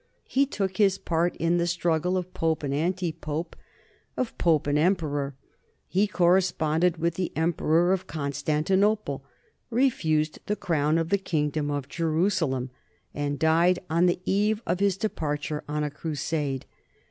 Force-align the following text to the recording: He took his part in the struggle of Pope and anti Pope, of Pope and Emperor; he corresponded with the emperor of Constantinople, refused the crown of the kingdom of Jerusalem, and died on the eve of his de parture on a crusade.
He 0.27 0.47
took 0.47 0.77
his 0.77 0.97
part 0.97 1.35
in 1.35 1.57
the 1.59 1.67
struggle 1.67 2.17
of 2.17 2.33
Pope 2.33 2.63
and 2.63 2.73
anti 2.73 3.11
Pope, 3.11 3.55
of 4.17 4.35
Pope 4.39 4.65
and 4.65 4.75
Emperor; 4.75 5.35
he 5.87 6.07
corresponded 6.07 6.97
with 6.97 7.13
the 7.13 7.31
emperor 7.35 7.93
of 7.93 8.07
Constantinople, 8.07 9.23
refused 9.69 10.39
the 10.47 10.55
crown 10.55 10.97
of 10.97 11.09
the 11.09 11.19
kingdom 11.19 11.69
of 11.69 11.87
Jerusalem, 11.87 12.71
and 13.13 13.37
died 13.37 13.77
on 13.91 14.07
the 14.07 14.19
eve 14.25 14.63
of 14.65 14.79
his 14.79 14.97
de 14.97 15.07
parture 15.09 15.61
on 15.69 15.83
a 15.83 15.91
crusade. 15.91 16.65